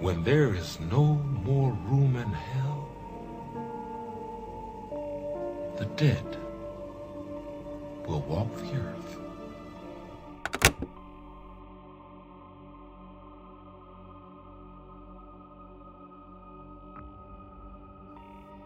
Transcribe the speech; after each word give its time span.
when 0.00 0.22
there 0.22 0.54
is 0.54 0.78
no 0.80 1.04
more 1.44 1.72
room 1.88 2.16
in 2.16 2.32
hell, 2.32 2.88
the 5.78 5.86
dead 5.96 6.36
will 8.06 8.22
walk 8.22 8.50
the 8.56 8.72
earth. 8.76 9.18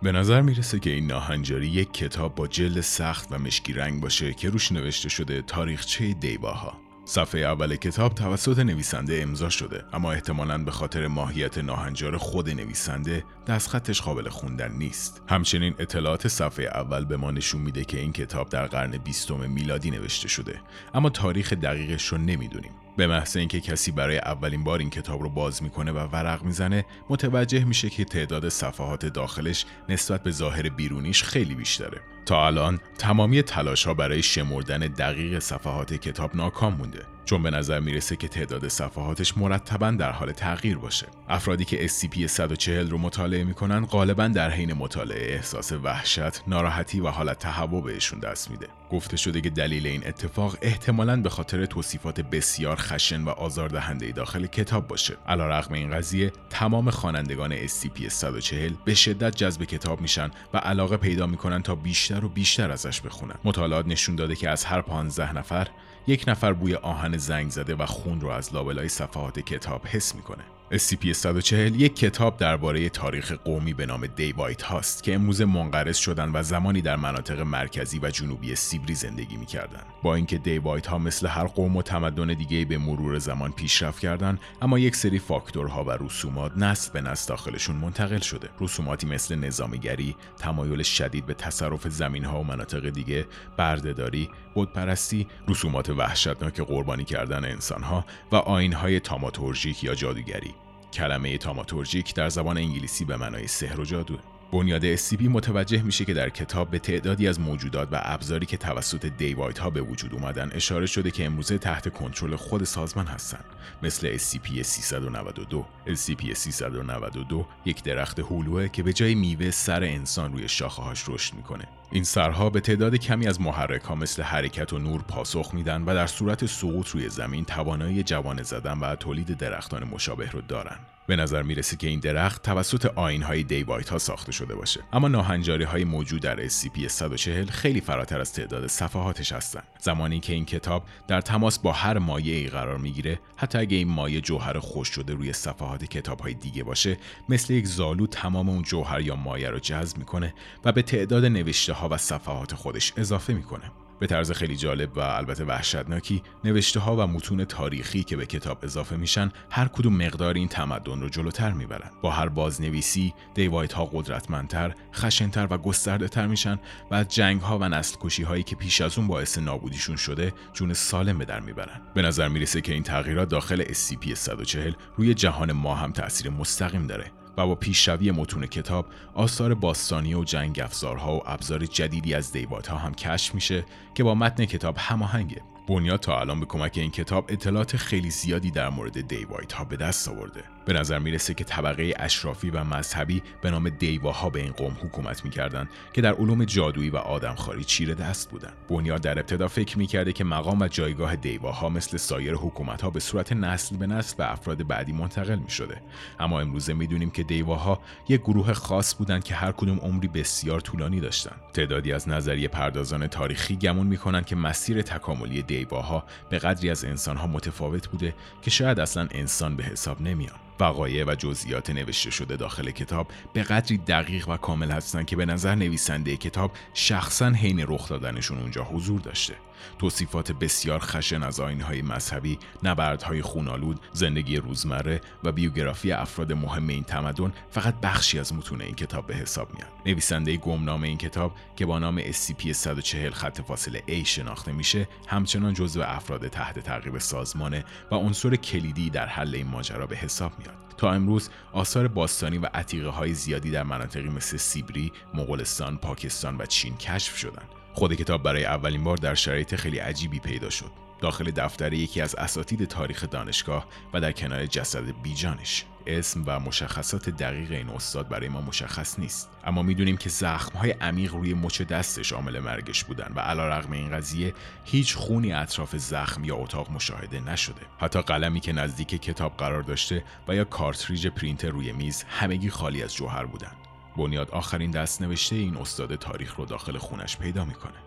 به 0.03 0.13
نظر 0.13 0.41
می‌رسه 0.41 0.79
که 0.79 0.91
این 0.91 1.07
ناهنجاری 1.07 1.69
یک 1.69 1.93
کتاب 1.93 2.35
با 2.35 2.47
جلد 2.47 2.81
سخت 2.81 3.33
و 3.33 3.39
مشکی 3.39 3.73
رنگ 3.73 4.01
باشه 4.01 4.35
که 4.35 4.51
روش 4.51 4.73
نوشته 4.73 5.09
شده 5.09 5.43
تاریخچه 5.43 6.13
دیواها 6.13 6.92
صفحه 7.05 7.41
اول 7.41 7.77
کتاب 7.77 8.15
توسط 8.15 8.59
نویسنده 8.59 9.23
امضا 9.23 9.49
شده 9.49 9.85
اما 9.93 10.13
احتمالاً 10.13 10.59
به 10.59 10.71
خاطر 10.71 11.07
ماهیت 11.07 11.59
ناهنجار 11.59 12.17
خود 12.17 12.51
نویسنده 12.51 13.25
دستخطش 13.47 14.03
قابل 14.03 14.29
خوندن 14.29 14.73
نیست. 14.73 15.23
همچنین 15.29 15.75
اطلاعات 15.79 16.29
صفحه 16.29 16.65
اول 16.65 17.05
به 17.05 17.17
ما 17.17 17.31
نشون 17.31 17.61
میده 17.61 17.85
که 17.85 17.99
این 17.99 18.13
کتاب 18.13 18.49
در 18.49 18.67
قرن 18.67 18.91
بیستم 18.91 19.51
میلادی 19.51 19.91
نوشته 19.91 20.29
شده 20.29 20.61
اما 20.95 21.11
تاریخ 21.11 21.53
دقیقش 21.53 22.07
رو 22.07 22.19
نمی‌دونیم. 22.19 22.73
به 22.97 23.07
محض 23.07 23.37
اینکه 23.37 23.61
کسی 23.61 23.93
برای 23.93 24.19
اولین 24.19 24.65
بار 24.65 24.79
این 24.79 24.91
کتاب 24.91 25.23
رو 25.23 25.29
باز 25.29 25.63
می‌کنه 25.63 25.93
و 25.93 25.99
ورق 25.99 26.43
می‌زنه 26.43 26.85
متوجه 27.11 27.65
میشه 27.65 27.91
که 27.91 28.05
تعداد 28.05 28.49
صفحات 28.49 29.07
داخلش 29.07 29.65
نسبت 29.89 30.23
به 30.23 30.31
ظاهر 30.31 30.69
بیرونیش 30.69 31.23
خیلی 31.23 31.55
بیشتره. 31.55 32.01
تا 32.27 32.47
الان 32.47 32.81
تمامی 32.99 33.43
تلاش 33.43 33.87
ها 33.87 33.95
برای 33.95 34.23
شمردن 34.23 34.79
دقیق 34.79 35.39
صفحات 35.39 35.95
کتاب 35.95 36.37
ناکام 36.37 36.75
مونده. 36.75 37.03
چون 37.25 37.43
به 37.43 37.51
نظر 37.51 37.81
می‌رسه 37.81 38.17
که 38.17 38.29
تعداد 38.29 38.69
صفحاتش 38.69 39.39
مرتبا 39.39 39.91
در 39.91 40.11
حال 40.11 40.33
تغییر 40.33 40.79
باشه. 40.79 41.07
افرادی 41.29 41.65
که 41.65 41.89
SCP 41.89 42.27
140 42.27 42.91
رو 42.91 42.99
مطالعه 42.99 43.45
می‌کنن 43.45 43.87
غالبا 43.87 44.29
در 44.29 44.51
حین 44.51 44.73
مطالعه 44.73 45.35
احساس 45.35 45.73
وحشت، 45.73 46.49
ناراحتی 46.49 47.01
و 47.01 47.09
حالت 47.09 47.39
تهوع 47.39 47.83
بهشون 47.83 48.19
دست 48.19 48.51
میده. 48.51 48.67
گفته 48.91 49.17
شده 49.17 49.41
که 49.41 49.51
دلیل 49.51 49.87
این 49.87 50.07
اتفاق 50.07 50.57
احتمالاً 50.63 51.17
به 51.17 51.29
خاطر 51.29 51.67
توصیفات 51.67 52.21
بسیار 52.21 52.77
خشن 52.77 53.23
و 53.23 53.29
آزاردهنده 53.29 54.13
داخل 54.13 54.47
کتاب 54.47 54.89
باشه. 54.89 55.17
علیرغم 55.27 55.75
این 55.75 55.91
قضیه 55.91 56.33
تمام 56.51 56.91
خوانندگان 56.91 57.67
SCP 57.67 58.09
140 58.09 58.73
به 58.85 58.95
شدت 58.95 59.37
جذب 59.37 59.65
کتاب 59.65 60.01
میشن 60.01 60.31
و 60.55 60.59
علاقه 60.59 60.97
پیدا 60.97 61.27
می‌کنن 61.27 61.63
تا 61.63 61.75
بیشتر 61.75 62.25
و 62.25 62.29
بیشتر 62.29 62.71
ازش 62.71 63.01
بخونن. 63.01 63.35
مطالعات 63.45 63.87
نشون 63.87 64.17
داده 64.17 64.37
که 64.37 64.49
از 64.49 64.65
هر 64.65 64.81
15 64.81 65.33
نفر 65.33 65.69
یک 66.07 66.25
نفر 66.29 66.53
بوی 66.53 66.75
آهن 66.75 67.17
زنگ 67.17 67.51
زده 67.51 67.75
و 67.75 67.87
خون 67.87 68.21
رو 68.21 68.29
از 68.29 68.55
لابلای 68.55 68.89
صفحات 68.89 69.41
کتاب 69.41 69.87
حس 69.87 70.15
می‌کنه. 70.15 70.45
SCP-140 70.73 71.53
یک 71.53 71.97
کتاب 71.97 72.37
درباره 72.37 72.89
تاریخ 72.89 73.33
قومی 73.33 73.73
به 73.75 73.87
نام 73.87 74.07
دی 74.07 74.33
وایت 74.33 74.63
هاست 74.63 75.03
که 75.03 75.15
امروز 75.15 75.43
منقرض 75.43 75.97
شدن 75.97 76.31
و 76.35 76.43
زمانی 76.43 76.81
در 76.81 76.97
مناطق 76.97 77.41
مرکزی 77.41 78.01
و 78.03 78.11
جنوبی 78.11 78.55
سیبری 78.55 78.95
زندگی 78.95 79.37
می‌کردند. 79.37 79.87
با 80.03 80.15
اینکه 80.15 80.39
دی 80.39 80.59
وایت 80.59 80.87
ها 80.87 80.99
مثل 80.99 81.27
هر 81.27 81.45
قوم 81.45 81.77
و 81.77 81.83
تمدن 81.83 82.27
دیگه 82.27 82.65
به 82.65 82.79
مرور 82.79 83.19
زمان 83.19 83.53
پیشرفت 83.53 84.01
کردند، 84.01 84.41
اما 84.63 84.79
یک 84.79 84.97
سری 84.97 85.19
فاکتورها 85.19 85.85
و 85.85 85.91
رسومات 85.91 86.53
نسل 86.57 86.93
به 86.93 87.01
نسل 87.01 87.29
داخلشون 87.29 87.77
منتقل 87.77 88.21
شده. 88.21 88.49
رسوماتی 88.61 89.07
مثل 89.07 89.35
نظامیگری، 89.35 90.17
تمایل 90.39 90.83
شدید 90.83 91.27
به 91.27 91.35
تصرف 91.35 91.89
زمین 91.89 92.25
ها 92.25 92.41
و 92.41 92.45
مناطق 92.45 92.91
دیگه، 92.91 93.27
بردهداری، 93.57 94.29
بتپرستی، 94.57 95.27
رسومات 95.49 95.91
وحشتناک 95.91 96.61
قربانی 96.61 97.05
کردن 97.05 97.45
انسان 97.45 97.83
ها 97.83 98.05
و 98.33 98.37
آین 98.37 98.73
های 98.73 99.01
تاماتورژیک 99.01 99.85
یا 99.85 99.95
جادوگری. 99.95 100.55
کلمه 100.93 101.39
تاماتورژیک 101.39 102.15
در 102.15 102.29
زبان 102.29 102.59
انگلیسی 102.59 103.05
به 103.05 103.17
معنای 103.17 103.47
سحر 103.47 103.81
و 103.81 103.85
جادو. 103.85 104.19
بنیاد 104.53 104.97
SCP 104.97 105.23
متوجه 105.23 105.83
میشه 105.83 106.05
که 106.05 106.15
در 106.15 106.29
کتاب 106.29 106.71
به 106.71 106.79
تعدادی 106.79 107.29
از 107.29 107.41
موجودات 107.41 107.89
و 107.93 108.01
ابزاری 108.03 108.47
که 108.47 108.57
توسط 108.57 109.07
دیوایت 109.07 109.59
ها 109.59 109.71
به 109.71 109.81
وجود 109.83 110.15
اومدن 110.15 110.51
اشاره 110.53 110.87
شده 110.87 111.11
که 111.11 111.25
امروزه 111.25 111.59
تحت 111.59 111.89
کنترل 111.89 112.37
خود 112.37 112.65
سازمان 112.65 113.07
هستند 113.07 113.45
مثل 113.83 114.17
SCP 114.17 114.63
392 114.63 115.67
SCP 115.87 116.33
392 116.33 117.47
یک 117.65 117.83
درخت 117.83 118.19
هولوه 118.19 118.69
که 118.69 118.83
به 118.83 118.93
جای 118.93 119.15
میوه 119.15 119.51
سر 119.51 119.85
انسان 119.85 120.33
روی 120.33 120.49
شاخه 120.49 120.83
هاش 120.83 121.05
رشد 121.09 121.35
می‌کنه. 121.35 121.65
این 121.93 122.05
سرها 122.05 122.51
به 122.51 122.61
تعداد 122.61 122.97
کمی 122.97 123.27
از 123.27 123.41
محرک 123.41 123.83
ها 123.83 123.95
مثل 123.95 124.23
حرکت 124.23 124.73
و 124.73 124.79
نور 124.79 125.03
پاسخ 125.03 125.55
میدن 125.55 125.83
و 125.83 125.95
در 125.95 126.07
صورت 126.07 126.47
سقوط 126.47 126.89
روی 126.89 127.09
زمین 127.09 127.45
توانایی 127.45 128.03
جوانه 128.03 128.43
زدن 128.43 128.79
و 128.79 128.97
تولید 128.97 129.37
درختان 129.37 129.85
مشابه 129.85 130.31
رو 130.31 130.41
دارن. 130.41 130.77
به 131.07 131.17
نظر 131.17 131.43
می‌رسه 131.43 131.77
که 131.77 131.87
این 131.87 132.01
درخت 132.01 132.43
توسط 132.43 132.87
آین 132.87 133.23
های 133.23 133.43
دیوایت 133.43 133.89
ها 133.89 133.99
ساخته 133.99 134.33
شده 134.33 134.55
باشه. 134.55 134.81
اما 134.93 135.09
ناهنجاری 135.09 135.65
های 135.65 135.85
موجود 135.85 136.23
در 136.23 136.49
SCP 136.49 136.87
140 136.87 137.47
خیلی 137.47 137.81
فراتر 137.81 138.21
از 138.21 138.33
تعداد 138.33 138.67
صفحاتش 138.67 139.33
هستند 139.33 139.65
زمانی 139.81 140.21
که 140.21 140.33
این 140.33 140.45
کتاب 140.45 140.85
در 141.09 141.21
تماس 141.21 141.59
با 141.59 141.73
هر 141.73 141.99
مایه 141.99 142.37
ای 142.37 142.47
قرار 142.47 142.79
می‌گیره 142.79 143.21
حتی 143.37 143.59
اگه 143.59 143.77
این 143.77 143.89
مایه 143.89 144.21
جوهر 144.21 144.59
خوش 144.59 144.89
شده 144.89 145.15
روی 145.15 145.33
صفحات 145.33 145.85
کتاب 145.85 146.21
های 146.21 146.35
دیگه 146.35 146.65
باشه 146.65 146.97
مثل 147.29 147.53
یک 147.53 147.67
زالو 147.67 148.07
تمام 148.07 148.49
اون 148.49 148.63
جوهر 148.63 149.01
یا 149.01 149.17
مایه 149.17 149.51
رو 149.51 149.59
جذب 149.59 149.99
می‌کنه 149.99 150.35
و 150.65 150.73
به 150.73 150.83
تعداد 150.83 151.25
نوشته 151.25 151.73
و 151.89 151.97
صفحات 151.97 152.55
خودش 152.55 152.93
اضافه 152.97 153.35
می‌کنه. 153.35 153.71
به 154.01 154.09
طرز 154.09 154.33
خیلی 154.33 154.57
جالب 154.57 154.97
و 154.97 155.01
البته 155.01 155.45
وحشتناکی 155.45 156.23
نوشته 156.45 156.81
ها 156.81 156.97
و 156.97 157.07
متون 157.07 157.45
تاریخی 157.45 158.03
که 158.03 158.17
به 158.17 158.27
کتاب 158.27 158.59
اضافه 158.63 158.97
میشن 158.97 159.31
هر 159.51 159.69
کدوم 159.69 159.97
مقدار 159.97 160.35
این 160.35 160.49
تمدن 160.49 161.01
رو 161.01 161.09
جلوتر 161.09 161.53
می‌برن. 161.53 161.91
با 162.03 162.11
هر 162.11 162.29
بازنویسی 162.29 163.15
دیوایت 163.35 163.73
ها 163.73 163.85
قدرتمندتر 163.85 164.75
خشنتر 164.95 165.49
و 165.51 165.59
گسترده 165.59 166.09
تر 166.09 166.27
میشن 166.27 166.59
و 166.91 166.95
از 166.95 167.09
جنگ 167.09 167.41
ها 167.41 167.59
و 167.59 167.69
نسل 167.69 167.97
کشی 168.01 168.23
هایی 168.23 168.43
که 168.43 168.57
پیش 168.57 168.81
از 168.81 168.99
اون 168.99 169.07
باعث 169.07 169.39
نابودیشون 169.39 169.97
شده 169.97 170.33
جون 170.53 170.75
سالم 170.75 171.19
به 171.19 171.25
در 171.25 171.41
می‌برن. 171.41 171.81
به 171.95 172.03
نظر 172.03 172.29
می‌رسه 172.29 172.61
که 172.61 172.73
این 172.73 172.83
تغییرات 172.83 173.29
داخل 173.29 173.65
SCP 173.65 174.15
140 174.15 174.73
روی 174.97 175.15
جهان 175.15 175.53
ما 175.53 175.75
هم 175.75 175.93
تاثیر 175.93 176.31
مستقیم 176.31 176.87
داره. 176.87 177.22
و 177.37 177.47
با 177.47 177.55
پیشروی 177.55 178.11
متون 178.11 178.47
کتاب 178.47 178.87
آثار 179.15 179.55
باستانی 179.55 180.15
و 180.15 180.25
جنگ 180.25 180.61
افزارها 180.61 181.17
و 181.17 181.23
ابزار 181.27 181.67
جدیدی 181.67 182.15
از 182.15 182.33
دیوات 182.33 182.71
هم 182.71 182.95
کشف 182.95 183.35
میشه 183.35 183.65
که 183.95 184.05
با 184.05 184.15
متن 184.15 184.45
کتاب 184.45 184.77
هماهنگه. 184.79 185.43
بنیاد 185.73 186.01
تا 186.01 186.21
الان 186.21 186.41
به 186.41 186.47
کمک 186.47 186.73
این 186.79 186.91
کتاب 186.91 187.27
اطلاعات 187.29 187.77
خیلی 187.77 188.11
زیادی 188.11 188.51
در 188.51 188.69
مورد 188.69 189.09
دیوایت 189.09 189.53
ها 189.53 189.65
به 189.65 189.77
دست 189.77 190.09
آورده. 190.09 190.45
به 190.67 190.73
نظر 190.73 190.99
می‌رسه 190.99 191.35
که 191.35 191.45
طبقه 191.45 191.95
اشرافی 191.97 192.51
و 192.51 192.65
مذهبی 192.65 193.23
به 193.43 193.51
نام 193.51 193.69
دیواها 193.69 194.31
به 194.31 194.41
این 194.41 194.53
قوم 194.53 194.77
حکومت 194.83 195.25
می‌کردند 195.25 195.69
که 195.93 196.01
در 196.01 196.13
علوم 196.13 196.45
جادویی 196.45 196.91
و 196.91 196.97
آدمخواری 196.97 197.65
چیره 197.65 197.95
دست 197.95 198.31
بودند 198.31 198.53
بنیاد 198.69 199.01
در 199.01 199.19
ابتدا 199.19 199.49
فکر 199.49 199.79
می‌کرده 199.79 200.13
که 200.13 200.25
مقام 200.25 200.61
و 200.61 200.69
جایگاه 200.69 201.17
دیواها 201.17 201.69
مثل 201.69 201.97
سایر 201.97 202.35
حکومت 202.35 202.83
ها 202.83 202.91
به 202.91 203.01
صورت 203.01 203.33
نسل 203.33 203.77
به 203.77 203.87
نسل 203.87 204.17
به 204.17 204.33
افراد 204.33 204.67
بعدی 204.67 204.93
منتقل 204.93 205.39
می‌شده. 205.39 205.83
اما 206.21 206.41
امروزه 206.41 206.73
می‌دونیم 206.73 207.11
که 207.11 207.23
دیواها 207.23 207.81
یک 208.09 208.21
گروه 208.21 208.53
خاص 208.53 208.95
بودند 208.95 209.25
که 209.25 209.35
هر 209.35 209.53
کدوم 209.53 209.79
عمری 209.79 210.09
بسیار 210.09 210.61
طولانی 210.61 211.01
داشتند 211.01 211.41
تعدادی 211.55 211.93
از 211.93 212.09
نظریه 212.09 212.49
پردازان 212.49 213.07
تاریخی 213.07 213.57
گمون 213.57 213.87
می‌کنند 213.87 214.27
که 214.27 214.37
مسیر 214.37 214.83
تکاملی 214.83 215.43
دیواها 215.65 216.05
به 216.31 216.39
قدری 216.39 216.71
از 216.71 216.85
انسانها 216.85 217.27
متفاوت 217.27 217.89
بوده 217.89 218.15
که 218.43 218.51
شاید 218.51 218.81
اصلا 218.81 219.09
انسان 219.11 219.57
به 219.57 219.63
حساب 219.63 220.01
نمیان 220.01 220.37
وقایع 220.61 221.05
و 221.05 221.15
جزئیات 221.15 221.71
نوشته 221.71 222.11
شده 222.11 222.37
داخل 222.37 222.71
کتاب 222.71 223.09
به 223.33 223.43
قدری 223.43 223.79
دقیق 223.79 224.29
و 224.29 224.37
کامل 224.37 224.71
هستند 224.71 225.07
که 225.07 225.17
به 225.17 225.27
نظر 225.27 225.55
نویسنده 225.55 226.17
کتاب 226.17 226.53
شخصا 226.75 227.31
حین 227.31 227.65
رخ 227.69 227.89
دادنشون 227.89 228.39
اونجا 228.39 228.65
حضور 228.65 229.01
داشته 229.01 229.35
توصیفات 229.79 230.33
بسیار 230.33 230.79
خشن 230.79 231.23
از 231.23 231.41
آینهای 231.41 231.83
مذهبی، 231.83 232.39
نبردهای 232.63 233.23
خونالود، 233.23 233.81
زندگی 233.93 234.37
روزمره 234.37 235.01
و 235.25 235.33
بیوگرافی 235.33 235.93
افراد 235.93 236.33
مهم 236.33 236.69
این 236.69 236.85
تمدن 236.85 237.33
فقط 237.51 237.75
بخشی 237.81 238.19
از 238.19 238.35
متون 238.35 238.61
این 238.61 238.75
کتاب 238.75 239.07
به 239.07 239.15
حساب 239.15 239.55
میاد. 239.55 239.69
نویسنده 239.87 240.37
گمنام 240.37 240.83
این 240.83 240.99
کتاب 240.99 241.35
که 241.57 241.67
با 241.67 241.79
نام 241.79 242.03
SCP 242.03 242.51
140 242.53 243.13
خط 243.13 243.41
فاصله 243.41 243.83
A 243.89 244.07
شناخته 244.07 244.53
میشه، 244.53 244.89
همچنان 245.09 245.55
جزو 245.55 245.83
افراد 245.83 246.29
تحت 246.29 246.59
تعقیب 246.59 246.99
سازمانه 246.99 247.65
و 247.91 247.95
عنصر 247.95 248.37
کلیدی 248.37 248.91
در 248.91 249.07
حل 249.07 249.35
این 249.35 249.47
ماجرا 249.47 249.87
به 249.87 249.97
حساب 249.97 250.33
میاد. 250.43 250.75
تا 250.77 250.93
امروز 250.93 251.31
آثار 251.53 251.89
باستانی 251.89 252.39
و 252.39 252.47
عتیقه 252.55 252.89
های 252.89 253.15
زیادی 253.15 253.51
در 253.51 253.63
مناطقی 253.63 254.09
مثل 254.09 254.37
سیبری، 254.37 254.93
مغولستان، 255.15 255.77
پاکستان 255.77 256.37
و 256.39 256.47
چین 256.47 256.77
کشف 256.77 257.17
شدند. 257.17 257.49
خود 257.75 257.95
کتاب 257.95 258.23
برای 258.23 258.45
اولین 258.45 258.85
بار 258.85 258.97
در 258.97 259.15
شرایط 259.15 259.55
خیلی 259.55 259.79
عجیبی 259.79 260.19
پیدا 260.19 260.51
شد. 260.51 260.71
داخل 261.03 261.31
دفتر 261.31 261.73
یکی 261.73 262.01
از 262.01 262.15
اساتید 262.15 262.65
تاریخ 262.65 263.05
دانشگاه 263.11 263.67
و 263.93 264.01
در 264.01 264.13
کنار 264.13 264.47
جسد 264.47 265.03
بیجانش. 265.03 265.65
اسم 265.87 266.23
و 266.27 266.41
مشخصات 266.41 267.11
دقیق 267.11 267.53
این 267.53 267.69
استاد 267.69 268.09
برای 268.09 268.29
ما 268.29 268.41
مشخص 268.41 268.99
نیست. 268.99 269.31
اما 269.45 269.63
می‌دونیم 269.63 269.97
که 269.97 270.09
زخمهای 270.09 270.71
عمیق 270.71 271.15
روی 271.15 271.35
مچ 271.35 271.63
دستش 271.63 272.13
عامل 272.13 272.39
مرگش 272.39 272.85
بودن 272.85 273.13
و 273.17 273.21
علیرغم 273.21 273.73
این 273.73 273.91
قضیه 273.91 274.35
هیچ 274.65 274.97
خونی 274.97 275.33
اطراف 275.33 275.77
زخم 275.77 276.25
یا 276.25 276.37
اتاق 276.37 276.71
مشاهده 276.71 277.21
نشده. 277.21 277.61
حتی 277.79 278.03
قلمی 278.03 278.41
که 278.41 278.53
نزدیک 278.53 278.89
کتاب 278.89 279.37
قرار 279.37 279.63
داشته 279.63 280.05
و 280.29 280.35
یا 280.35 280.45
کارتریج 280.45 281.07
پرینتر 281.07 281.49
روی 281.49 281.73
میز 281.73 282.05
همگی 282.09 282.51
خالی 282.51 282.83
از 282.83 282.95
جوهر 282.95 283.25
بودن. 283.25 283.53
بنیاد 283.97 284.31
آخرین 284.31 284.71
دست 284.71 285.03
نوشته 285.03 285.37
این 285.37 285.57
استاد 285.57 285.95
تاریخ 285.95 286.35
رو 286.35 286.45
داخل 286.45 286.79
خونش 286.79 287.17
پیدا 287.17 287.45
می‌کنه. 287.45 287.79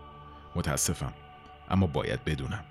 متاسفم. 0.56 1.12
اما 1.70 1.86
باید 1.86 2.24
بدونم. 2.24 2.64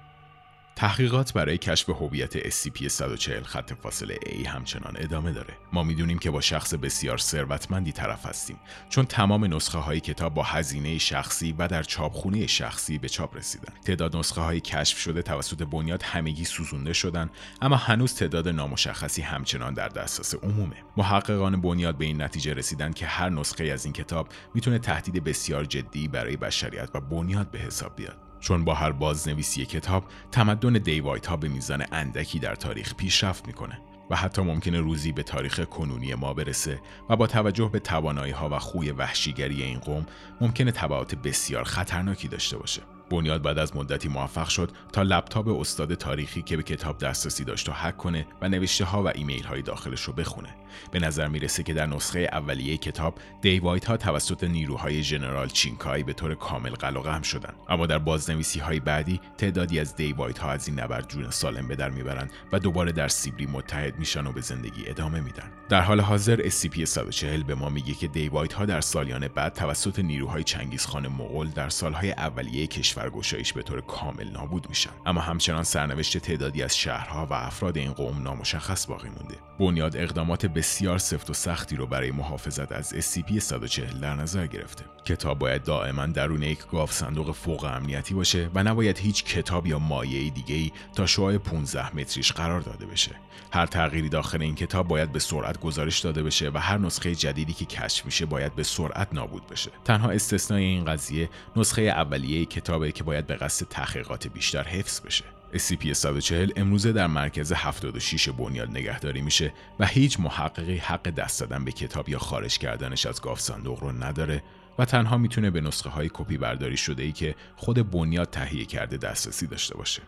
تحقیقات 0.76 1.34
برای 1.34 1.58
کشف 1.58 1.90
هویت 1.90 2.50
SCP-140 2.50 3.44
خط 3.44 3.74
فاصله 3.74 4.16
A 4.16 4.48
همچنان 4.48 4.94
ادامه 4.98 5.32
داره. 5.32 5.54
ما 5.74 5.84
می‌دونیم 5.84 6.20
که 6.20 6.32
با 6.32 6.42
شخص 6.42 6.74
بسیار 6.74 7.18
ثروتمندی 7.18 7.92
طرف 7.92 8.26
هستیم 8.26 8.60
چون 8.90 9.06
تمام 9.06 9.56
نسخه 9.56 9.78
های 9.78 10.00
کتاب 10.00 10.34
با 10.34 10.44
هزینه 10.44 10.98
شخصی 10.98 11.54
و 11.54 11.68
در 11.68 11.84
چاپخونه 11.84 12.48
شخصی 12.48 12.98
به 12.98 13.10
چاپ 13.10 13.38
رسیدن. 13.38 13.74
تعداد 13.86 14.16
نسخه 14.16 14.42
های 14.42 14.60
کشف 14.60 14.98
شده 14.98 15.22
توسط 15.22 15.64
بنیاد 15.64 16.04
همگی 16.04 16.46
سوزونده 16.46 16.94
شدن 16.94 17.30
اما 17.62 17.76
هنوز 17.76 18.16
تعداد 18.16 18.48
نامشخصی 18.48 19.22
همچنان 19.22 19.74
در 19.74 19.88
دسترس 19.88 20.36
عمومه. 20.36 20.76
محققان 20.98 21.62
بنیاد 21.62 21.98
به 21.98 22.06
این 22.06 22.22
نتیجه 22.22 22.54
رسیدن 22.54 22.92
که 22.92 23.06
هر 23.06 23.30
نسخه 23.30 23.64
از 23.64 23.86
این 23.86 23.94
کتاب 23.94 24.30
می‌تونه 24.54 24.80
تهدید 24.80 25.24
بسیار 25.24 25.66
جدی 25.66 26.08
برای 26.08 26.38
بشریت 26.38 26.90
و 26.94 27.02
بنیاد 27.02 27.52
به 27.52 27.60
حساب 27.60 27.96
بیاد. 27.96 28.25
چون 28.46 28.66
با 28.66 28.74
هر 28.74 28.92
بازنویسی 28.92 29.66
کتاب 29.66 30.04
تمدن 30.32 30.74
دیوایت 30.74 31.28
ها 31.28 31.38
به 31.38 31.48
میزان 31.48 31.86
اندکی 31.92 32.40
در 32.40 32.56
تاریخ 32.56 32.96
پیشرفت 32.96 33.48
می‌کنه 33.48 33.80
و 34.10 34.16
حتی 34.16 34.42
ممکنه 34.42 34.80
روزی 34.80 35.12
به 35.12 35.24
تاریخ 35.24 35.60
کنونی 35.60 36.16
ما 36.16 36.34
برسه 36.34 36.82
و 37.10 37.16
با 37.16 37.28
توجه 37.28 37.70
به 37.70 37.80
توانایی 37.80 38.32
ها 38.32 38.50
و 38.50 38.60
خوی 38.60 38.92
وحشیگری 38.92 39.64
این 39.64 39.80
قوم 39.80 40.06
ممکنه 40.42 40.72
تبعات 40.72 41.16
بسیار 41.16 41.64
خطرناکی 41.64 42.28
داشته 42.28 42.58
باشه. 42.58 42.82
بنیاد 43.10 43.42
بعد 43.42 43.60
از 43.60 43.76
مدتی 43.76 44.08
موفق 44.08 44.48
شد 44.48 44.72
تا 44.94 45.02
لپتاپ 45.02 45.48
استاد 45.48 45.94
تاریخی 45.94 46.42
که 46.42 46.58
به 46.58 46.64
کتاب 46.64 46.98
دسترسی 46.98 47.44
داشت 47.44 47.70
و 47.70 47.72
هک 47.72 47.98
کنه 47.98 48.28
و 48.42 48.50
نوشته 48.50 48.86
ها 48.86 49.04
و 49.04 49.08
ایمیل 49.08 49.44
های 49.44 49.62
داخلش 49.62 50.02
رو 50.02 50.14
بخونه. 50.14 50.56
به 50.92 51.00
نظر 51.00 51.28
می‌رسه 51.28 51.64
که 51.64 51.74
در 51.74 51.86
نسخه 51.86 52.30
اولیه 52.32 52.78
کتاب 52.78 53.20
دیوایت 53.42 53.86
ها 53.86 53.98
توسط 53.98 54.44
نیروهای 54.44 55.04
ژنرال 55.04 55.48
چینکای 55.48 56.04
به 56.04 56.14
طور 56.14 56.36
کامل 56.36 56.70
قلقم 56.70 57.22
شدن 57.22 57.54
اما 57.70 57.86
در 57.86 57.98
بازنویسی 57.98 58.60
های 58.60 58.80
بعدی 58.80 59.20
تعدادی 59.38 59.80
از 59.80 59.96
دیوایت 59.96 60.40
ها 60.40 60.52
از 60.52 60.68
این 60.68 60.80
نبرد 60.80 61.10
جون 61.10 61.30
سالم 61.30 61.68
به 61.68 61.76
در 61.76 61.90
می‌برند 61.90 62.32
و 62.52 62.60
دوباره 62.60 62.92
در 62.92 63.08
سیبری 63.08 63.46
متحد 63.46 64.00
میشن 64.00 64.28
و 64.28 64.32
به 64.32 64.42
زندگی 64.42 64.84
ادامه 64.88 65.20
میدن 65.20 65.52
در 65.70 65.82
حال 65.82 66.02
حاضر 66.02 66.50
SCP-140 66.50 67.44
به 67.48 67.56
ما 67.56 67.70
میگه 67.70 67.94
که 67.94 68.08
دیوایت 68.08 68.54
ها 68.54 68.66
در 68.66 68.82
سالیان 68.82 69.28
بعد 69.28 69.54
توسط 69.54 70.00
نیروهای 70.00 70.44
چنگیزخان 70.44 71.08
مغول 71.08 71.50
در 71.50 71.70
سالهای 71.70 72.12
اولیه 72.12 72.68
گشایش 73.00 73.54
به 73.54 73.64
طور 73.64 73.82
کامل 73.82 74.32
نابود 74.32 74.70
میشن 74.70 74.92
اما 75.06 75.22
همچنان 75.22 75.64
سرنوشت 75.64 76.18
تعدادی 76.18 76.64
از 76.64 76.78
شهرها 76.78 77.26
و 77.26 77.34
افراد 77.34 77.78
این 77.78 77.94
قوم 77.94 78.24
نامشخص 78.24 78.86
باقی 78.88 79.10
مونده 79.10 79.36
بنیاد 79.60 79.98
اقدامات 79.98 80.46
بسیار 80.46 80.98
سفت 80.98 81.30
و 81.30 81.34
سختی 81.34 81.76
رو 81.76 81.88
برای 81.88 82.12
محافظت 82.12 82.72
از 82.72 82.94
SCP-140 82.94 83.80
در 84.02 84.16
نظر 84.16 84.48
گرفته. 84.48 84.86
کتاب 85.06 85.40
باید 85.40 85.64
دائما 85.64 86.06
درون 86.06 86.44
یک 86.44 86.68
گاف 86.72 86.94
صندوق 86.94 87.32
فوق 87.32 87.64
امنیتی 87.64 88.14
باشه 88.14 88.50
و 88.54 88.64
نباید 88.64 88.98
هیچ 88.98 89.24
کتاب 89.24 89.68
یا 89.68 89.80
مایه 89.80 90.30
دیگه 90.30 90.56
ای 90.56 90.72
تا 90.96 91.06
شعاع 91.06 91.38
15 91.38 91.96
متریش 91.96 92.32
قرار 92.32 92.62
داده 92.62 92.86
بشه. 92.86 93.12
هر 93.52 93.66
تغییری 93.66 94.10
داخل 94.10 94.42
این 94.42 94.56
کتاب 94.56 94.88
باید 94.88 95.12
به 95.12 95.20
سرعت 95.20 95.60
گزارش 95.60 96.00
داده 96.00 96.24
بشه 96.24 96.52
و 96.54 96.58
هر 96.58 96.78
نسخه 96.78 97.16
جدیدی 97.16 97.54
که 97.54 97.66
کشف 97.66 98.06
میشه 98.06 98.26
باید 98.26 98.56
به 98.56 98.64
سرعت 98.64 99.14
نابود 99.14 99.48
بشه. 99.48 99.72
تنها 99.86 100.10
استثنای 100.10 100.64
این 100.64 100.86
قضیه 100.86 101.30
نسخه 101.56 101.82
اولیه 101.82 102.46
کتابه 102.86 102.92
که 102.92 103.04
باید 103.04 103.28
به 103.28 103.36
قصد 103.36 103.68
تحقیقات 103.68 104.28
بیشتر 104.28 104.64
حفظ 104.64 105.02
بشه. 105.02 105.24
SCP-140 105.54 106.52
امروزه 106.56 106.92
در 106.92 107.08
مرکز 107.08 107.52
76 107.52 108.30
بنیاد 108.30 108.70
نگهداری 108.70 109.22
میشه 109.22 109.54
و 109.80 109.86
هیچ 109.86 110.20
محققی 110.20 110.78
حق 110.78 111.10
دست 111.10 111.40
دادن 111.40 111.66
به 111.66 111.72
کتاب 111.72 112.10
یا 112.10 112.20
خارج 112.20 112.58
کردنش 112.58 113.06
از 113.06 113.22
گاف 113.22 113.40
صندوق 113.40 113.80
رو 113.80 113.92
نداره 113.92 114.44
و 114.80 114.86
تنها 114.86 115.18
می‌تونه 115.18 115.50
به 115.50 115.62
نسخه 115.62 115.90
های 115.90 116.10
کپی 116.14 116.38
برداری 116.38 116.78
شده 116.78 117.04
ای 117.04 117.12
که 117.12 117.36
خود 117.56 117.92
بنیاد 117.92 118.30
تهیه 118.30 118.66
کرده 118.66 118.98
دسترسی 118.98 119.48
داشته 119.48 119.78
باشه. 119.78 120.02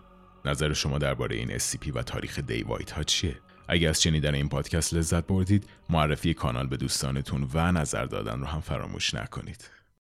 نظر 0.46 0.74
شما 0.74 0.98
درباره 0.98 1.36
این 1.36 1.58
SCP 1.58 1.92
و 1.94 2.04
تاریخ 2.04 2.40
دیوایت 2.40 2.92
ها 2.92 3.04
چیه؟ 3.04 3.36
اگر 3.68 3.90
از 3.90 4.02
شنیدن 4.02 4.36
این 4.36 4.50
پادکست 4.50 4.94
لذت 4.94 5.28
بردید، 5.28 5.68
معرفی 5.90 6.34
کانال 6.34 6.68
به 6.68 6.78
دوستانتون 6.78 7.50
و 7.54 7.72
نظر 7.72 8.06
دادن 8.06 8.40
رو 8.40 8.46
هم 8.46 8.62
فراموش 8.62 9.14
نکنید. 9.14 9.77